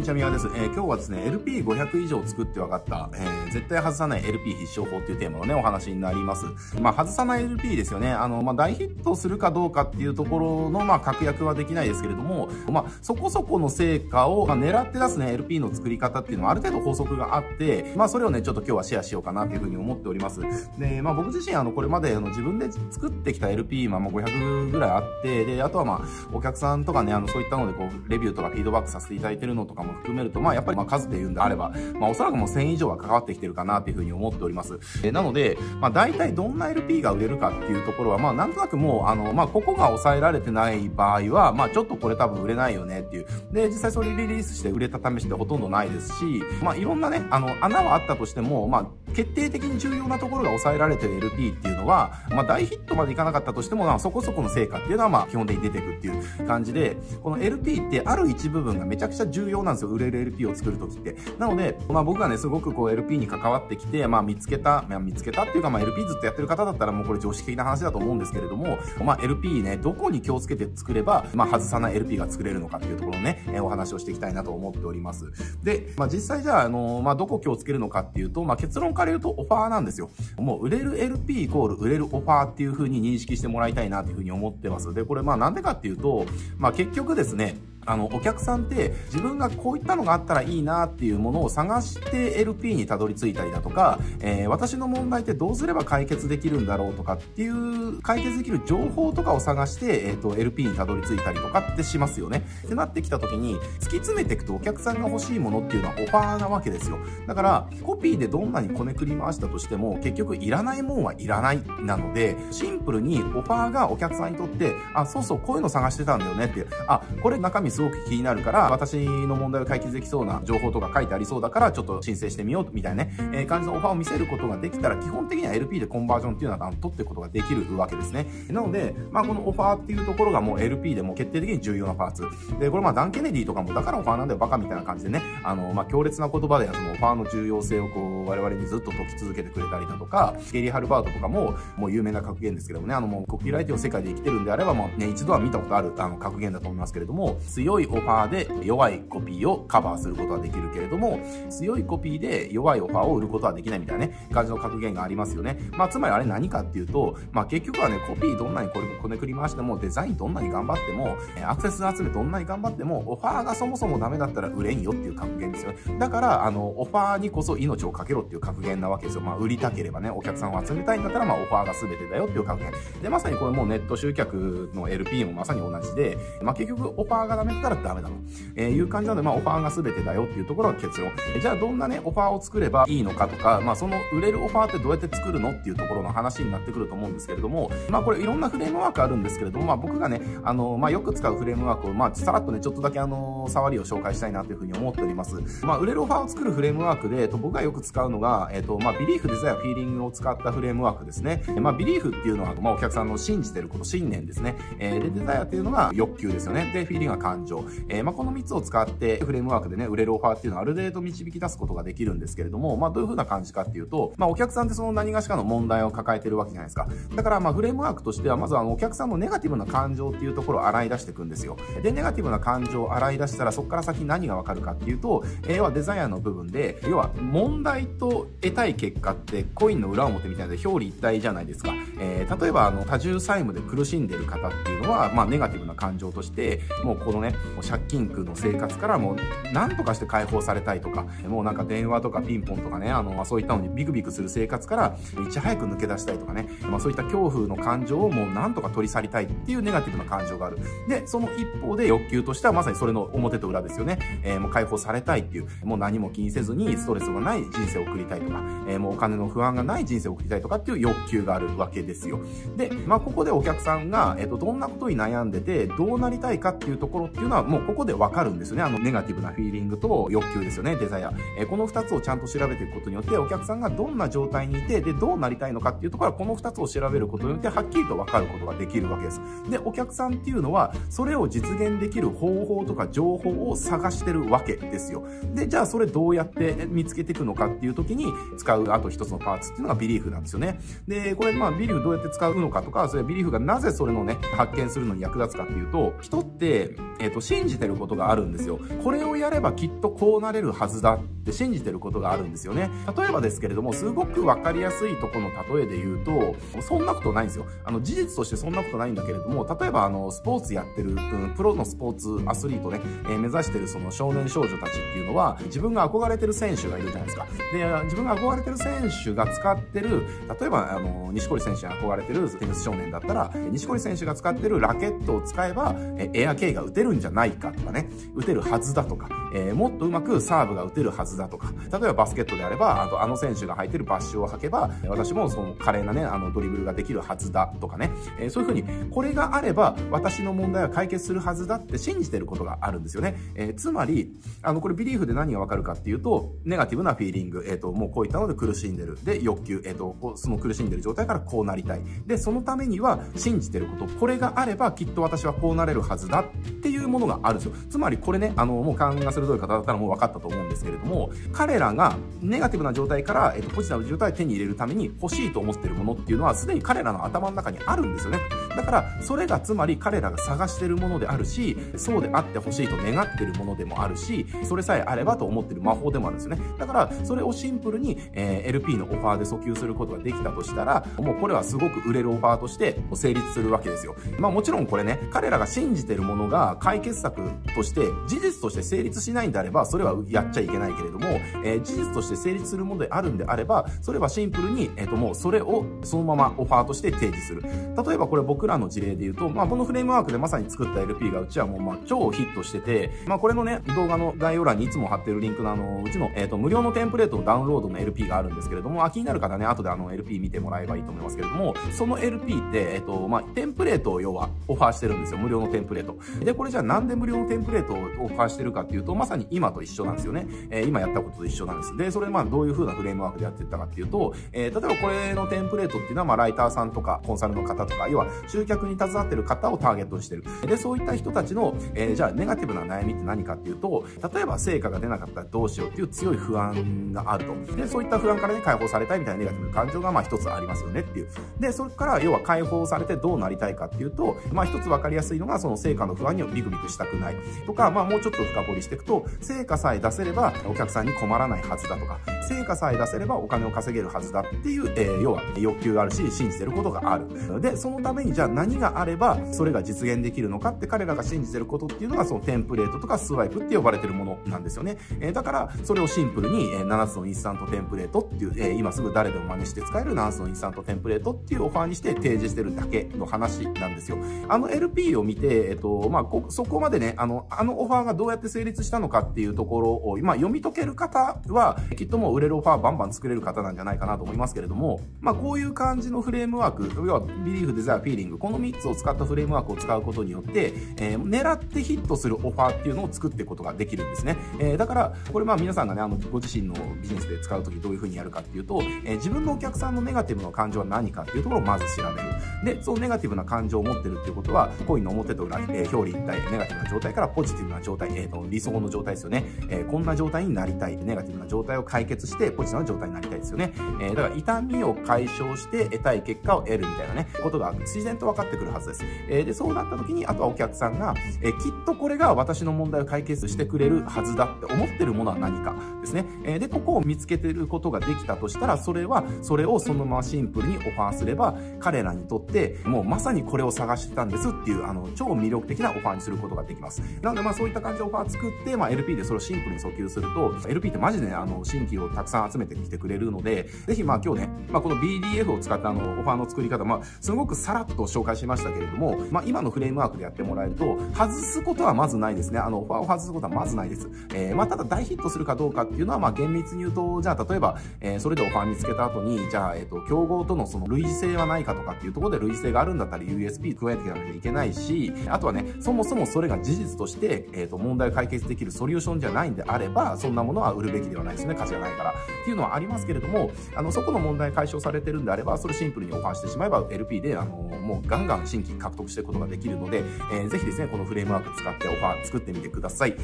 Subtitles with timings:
[0.00, 0.46] にちは、みわです。
[0.46, 6.46] えー、今日はですね、LP500 以上作って分かった、えー、絶対外さない LP 必勝法っていうテーマのね、お話になります。
[6.80, 8.10] まあ、外さない LP ですよね。
[8.10, 20.40] あの、まあ、大ヒットするかどうかっていうところの、まあ、確約はできないですけれども、まあ、そこそこの成果を、まあ、狙って出すね、LP の作り方っていうのはある程度法則があって、まあ、それをね、ちょっと今日はシェアしようかなというふうに思っております。
[20.78, 34.78] で、まあ、僕自身、あの、これまで、あの、自分で作ってきた LP、まあ、500ぐらいあって、で、あとはまあ、お客さんとかね、あの、そういったので、こう、レビューとかフィードバックさせていただいてるのとかも含めると、まあ、やっぱりまあ数で言うんであれば、まあ、おそらくもう1000以上は関わってきてるかなっていうふうに思っております。
[35.02, 43.26] えなので、まあ、大体どんな LP が売れるかっていうところは、まあ、なんとなくもう、あの、まあ、ここが抑えられてない場合は、まあ、ちょっとこれ多分売れないよねっていう。
[43.52, 59.90] で、実際それリリースして売れた試しってほとんどないですし、まあ、いろんなね、あの、穴はあったとしても、まあ、決定的に重要なところが抑えられてる LP っていうのは、まあ、大ヒットまでいかなかったとしても、まあ、そこそこの成果っていうのは、まあ、基本的に出てくっていう感じで、この LP ってある一部分がめちゃくちゃ重要なんですよ。
[59.90, 61.16] 売れる LP を作るときって。
[61.38, 75.24] なので、まあ僕がね、すごくこう LP に関わってきて、まあ見つけた、まあ見つけたっていうか、まあ LP ずっとやってる方だったらもうこれ常識的な話だと思うんですけれども、まあ LP ね、どこに気をつけて作れば、まあ外さない LP が作れるのかっていうところをね、えお話をしていきたいなと思っております。
[75.62, 80.10] で、まあ実際じゃあ、あの、まあどこ気をつけるのかっていうと、まあ結論から言うとオファーなんですよ。
[80.38, 84.92] もう売れる LP イコール売れるオファーっていう風に認識してもらいたいなっていう風に思ってます。
[84.94, 86.26] で、これまあなんでかっていうと、
[86.58, 87.56] まあ結局ですね、
[87.90, 102.46] あの、お客さんって自分がこういったのがあったらいいなっていうものを探して LP にたどり着いたりだとか、えー、私の問題ってどうすれば解決できるんだろうとかっていう解決できる情報とかを探して、えっ、ー、と、LP にたどり着いたりとかってしますよね。
[102.64, 106.98] ってなってきた時に、突き詰めていくとお客さんが欲しいものっていうのはオファーなわけですよ。
[107.26, 128.26] だから、コピーでどんなにこねくり回したとしても、結局いらないもんはいらないなので、シンプルにオファーがお客さんにとって、あ、そうそう、こういうの探してたんだよねっていう、あ、これ中身すごく気になるから、私の問題を解決できそうな情報とか書いてありそうだから、ちょっと申請してみようみたいなね、えー、感じのオファーを見せることができたら、基本的には LP でコンバージョンっていうのは取っていくことができるわけですね。
[128.48, 132.24] なので、まあこのオファーっていうところがもう LP でも決定的に重要なパーツ。
[132.58, 151.20] で、これまあダン・ケネディとかもだからオファーなんだよバカみたいな感じでね、あの、まあ強烈な言葉でそのオファーの重要性をこう我々にずっと解き続けてくれたりだとか、ゲリー・ハルバートとかももう有名な格言ですけどもね、あのもうコピーライティング世界で生きてるんであればもうね、一度は見たことあるあの格言だと思いますけれども、強いオファーで弱いコピーをカバーすることはできるけれども、
[151.50, 155.58] 強いコピーで弱いオファーを売ることはできないみたいなね、感じの格言がありますよね。
[155.72, 165.98] まあ、つまりあれ何かっていうと、まあ、結局はね、コピーどんなにこれこねくり回しても、デザインどんなに頑張っても、アクセス集めどんなに頑張っても、オファーがそもそもダメだったら売れんよっていう格言ですよね。
[165.98, 169.20] だから、あの、オファーにこそ命をかけろっていう格言なわけですよ。
[169.20, 172.72] まあ、売りたければね、お客さんを集めたいんだったら、まあ、オファーが全てだよっていう格言。
[173.02, 178.14] で、まさにこれもうネット集客の LP もまさに同じで、まあ、結局オファーがダメだったらダメだと、
[178.56, 181.12] えいう感じなので、まあ、オファーが全てだよっていうところが結論。
[181.40, 195.36] じゃあ、どんなね、オファーを作ればいいのかとか、まあ、その売れるオファーってどうやって作るのっていうところの話になってくると思うんですけれども、まあ、これいろんなフレームワークあるんですけれども、まあ、僕がね、あの、まあ、よく使うフレームワークを、まあ、さらっとね、ちょっとだけあの、触りを紹介したいなというふうに思っております。
[195.64, 201.42] まあ、売れるオファーを作るフレームワークで、えっと、僕がよく使うのが、えっと、まあ、ビリーフ、デザイア、フィーリングを使ったフレームワークですね。
[201.60, 204.56] まあ、ビリーフっていうのは、まあ、お客さんの信じてること、信念ですね。
[204.78, 206.70] えー、で、デザイアっていうのが欲求ですよね。
[206.72, 207.64] で、フィーリングは感情。
[207.88, 216.88] えー、まあ、この3つを使って、フレームワークでね、売れるオファーっていうのはある程度導き出すことができるんですけれども、まあ、どういう風な感じかっていうと、まあ、お客さんってその何がしかの問題を抱えてるわけじゃないですか。
[217.14, 221.56] だから、まあ、フレームワークとしては、まずあの、お客さんのネガティブな感情っていうところを洗い出していくんですよ。
[221.82, 231.72] で、ネガティブな感情を洗い出したら、そこから先何がわかるかっていうと、要はデザイアの部分で、要は問題と得たい結果ってコインの裏表みたいなで表裏一体じゃないですか。
[231.98, 237.29] えー、例えばあの多重債務で苦しんでる方っていうのは、まあ、ネガティブな感情としてもうこのね
[237.62, 239.16] 借金苦の生活からもう
[239.52, 244.96] 何とかして解放されたいとかもうなんか電話とかピンポンとかねあの、まあ、そういったのにビクビクする生活から
[245.26, 250.58] いち早く抜け出したいとかね、まあ、そういった恐怖の感情をもう何とか取り去りたいっていうネガティブな感情がある。
[250.88, 255.48] でその一方で欲求としてはまさにそれの表と裏ですよね、えー、もう解放されたいっていう。
[255.64, 262.20] もう何も気にせずにストレスがない人生を送りたいとか、えー、もうお金の不安がない人生を送りたいとかっていう欲求があるわけですよ。
[262.56, 268.62] で、まあ、ここでお客さんが、えっ、ー、と、どんなことに悩んでて、どうなりたいかっていうところっていうのは、もうここでわかるんですよね。
[268.62, 271.12] あの、ネガティブなフィーリングと欲求ですよね、デザイア。
[271.38, 279.20] えー、この二つをちゃんと調べていくことによって、お客さんがどんな状態にいて、で、どうなりたいのかっていうところは、この二つを調べることによって、はっきりとわかることができるわけです。
[279.50, 285.04] で、お客さんっていうのは、それを実現できる方法とか情報を探してるわけですよ。
[285.34, 290.60] で、じゃあそれどうやって見つけていくのかっていいう時に使うあと一つのパーツっていうのがビリーフなんですよね。
[290.86, 298.58] で、これまあビリーフどうやって使うのかとか、それビリーフがなぜそれのね、発見するのに役立つかっていうと、人って、えっ、ー、と、信じてることがあるんですよ。
[298.82, 302.70] これをやればきっとこうなれるはずだって信じてることがあるんですよね。
[302.96, 307.46] 例えばですけれども、すごくわかりやすいとこの例えで言うと、そんなことないんですよ。
[307.64, 317.26] あの、事実としてそんなことないんだけれども、例えばあの、スポーツやってる、うん、プロのスポーツアスリートね、えー、目指してるその少年少女たちっていうのは、自分が憧れてる選手がいるじゃないですか。
[317.52, 320.06] で、自分が憧れてる選手が使ってる、
[320.40, 343.16] 例えばあの、西堀選手に憧れてるテニス少年だったら、西堀選手が使ってるラケットを使えば、えエアケイが打てるんじゃないかとかね、打てるはずだとか、えー、もっとうまくサーブが打てるはずだとか、例えばバスケットであれば、あとあの選手が履いてるバッシュを履けば、私もその華麗なね、あのドリブルができるはずだとかね、えー、そういうふうに、これがあれば私の問題は解決するはずだって信じてることがあるんですよね。
[343.34, 344.12] えー、つまり、
[344.42, 348.98] あの、これビリーフで何がわかるかっていうと、ネガティブなフィーリング、えっ、ー、と、もうこういったので苦しんでる。
[349.04, 351.82] で、欲求、えっ、ー、と、その苦しんでる状態からこうなりたい。
[352.06, 356.24] で、そのためには信じてること、これがあればきっと私はこうなれるはずだっ
[356.62, 357.54] ていうものがあるんですよ。
[357.70, 368.18] つまりこれね、あの、もう勘が鋭い方だったらもう分かったと思うんですけれども、彼らがネガティブな状態から、えっ、と、ポジティブな状態を手に入れるために欲しいと思ってるものっていうのは、すでに彼らの頭の中にあるんですよね。
[368.56, 376.42] だから、それがつまり彼らが探してるものであるし、そうであってほしいと願ってるものでもあるし、それさえあればと思ってる魔法でもあるんですよね。
[376.58, 383.94] だから、それをシンプルに、えー、LP のオファーで訴求することができたとしたら、もうこれはすごく売れるオファーとして成立するわけですよ。
[384.18, 387.22] まあもちろんこれね、彼らが信じてるものが解決策
[387.54, 391.06] として、事実として成立しないんであれば、それはやっちゃいけないけれども、
[391.44, 397.42] えー、事実として成立するものであるんであれば、それはシンプルに、えっ、ー、ともうそれをそのままオファーとして提示する。
[397.42, 415.18] 例えばこれ僕らの事例で言うと、まあこのフレームワークでまさに作った LP がうちはもうまあ超ヒットしてて、まあこれのね、動画の概要欄にいつも貼ってるリンクのあの、うちの、えっ、ー、と、無料のテンプレートのダウンロードの LP があるんですけれども、あ、気になる方ね、後であの LP 見てもらえばいいと思いますけれども、その LP って、えっ、ー、と、まあ、テンプレートを要はオファーしてるんですよ。
[415.18, 415.96] 無料のテンプレート。
[416.24, 420.26] で、これじゃあなんで無料のテンプレートをオファーしてるかっていうと、まさに今と一緒なんですよね。
[420.50, 421.76] えー、今やったことと一緒なんです。
[421.76, 430.24] で、それまあどういう風なフレームワークでやってったかっていうと、えー、例えばこれのテンプレートっていうのは、まあ、ライターさんとか、コンサルの方とか、要は集客に携わってる方をターゲットにしてる。
[430.46, 433.84] で、そういった人たちの、えー、じゃあネガティブな悩みって何かっていうと、
[434.14, 437.56] 例えば成果が出なかったらどうしようっていう強い不安があると。
[437.56, 441.08] で、そういった不安からね、解放されたいみたいなネガティブな感情がまあ一つありますよねっていう。
[441.38, 447.16] で、それから要は解放されてどうなりたいかっていうと、まあ一つ分かりやすいのが、その成果の不安にビクビクしたくない。
[447.46, 451.98] とか、まあもうちょっと深掘りしていくと、成果さえ出せればお客さんに困らないはずだとか、
[452.28, 457.40] 成果さえ出せればお金を稼げるはずだっていう、えー、要は欲求があるし、信じてることがある。
[457.40, 464.76] で、そのためにじゃあ何があれば、それが実現できるのかって彼らが信じてることっていうのが、そのテンプレートとかスワイプって呼ばれてるものなんですよね。
[465.00, 473.96] え、だから、それをシンプルに、えー、7つのインスタントテンプレートっていう、え、今すぐ誰でも真似して使える7つのインスタントテンプレートっていうオファーにして提示してるだけの話なんですよ。
[474.28, 494.16] あの LP を見て、えっと、まあ、そこまでね、あの、あのオファーがどうやって成立したのかっていうところを、まあ、読み解ける方は、きっともう売れるオファーバンバン作れる方なんじゃないかなと思いますけれども、まあ、こういう感じのフレームワーク、要は、ビリーフ、デザイア、フィーリング、この3つを使ったフレームワークを使うことによって、えー、狙ってヒットするオファーっていうのを作っていくことができるんですね。
[494.38, 502.56] えー、だから、これまあ皆さんがね、あの、ご自身のビジネスで使うときどういうふうにやるかっていうと、えー、自分のお客さんのネガティブな感情は何かっていうところをまず調べる。
[502.56, 509.24] で、そのネガティブな感情を持ってるっていうことは、コインの表と裏、えー、表裏一体、ネガティブな状態からポジティブな状態、えー、と理想の状態ですよね。
[509.48, 510.76] えー、こんな状態になりたい。
[510.76, 513.52] ネガティブな状態を解決して、ポジティブな状態になりたいですよね。
[513.80, 518.84] えー、だから痛みを解消して得たい結果を得るみたいなね、ことが自然と分かってくるはずです。
[519.08, 526.04] えー、で、そうなった時に、あとはお客さんが、えー、きっとこれが私の問題を解決してくれるはずだって思ってるものは何かですね。
[526.24, 536.82] えー、で、ここを見つけてることができたとしたら、それは、それをそのままシンプルにオファーすれば、彼らにとって、もうまさにこれを探してたんですっていう、あの、超魅力的なオファーにすることができます。
[537.02, 552.38] なので、まあそういった感じのオファー作って、まあ LP でそれをシンプルに訴求すると、LP ってマジで、ねあの、新規をたくさん集めてきてくれるので、ぜひまあ今日ね、まあこの BDF を使ったあの、オファーの作り方、まあ、すごくさらっと紹介しましたけれども、まあ今のフレームワークでやってもらえると、外すことはまずないですね。
[552.38, 553.88] あの、オファーを外すことはまずないです。
[554.14, 571.34] えー、まあただ大ヒットするかどうかっていうのは、まあ厳密に言うと、じゃあ例えば、えー、それでオファー見つけた後に、じゃあ、えっ、ー、と、競合とのその類似性はないかとかっていうところで類似性があるんだったら USB 加えていかなきゃいけないし、あとはね、そもそもそれが事実として、えっ、と、問題を解決できるソリューションじゃないんであれば、そんなものは売るべきではないですね。
[571.34, 571.90] 価値がないから。
[571.90, 582.96] っていうのはありますけれども、あの、そこの問題解消されてるんであれば、それシンプルにオファーしてしまえば LP で、あの、もうガンガン新規獲得していくことができるので、えー、ぜひですね、このフレームワーク使ってオファー作ってみてください。